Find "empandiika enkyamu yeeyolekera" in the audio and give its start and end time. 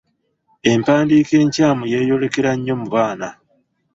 0.71-2.51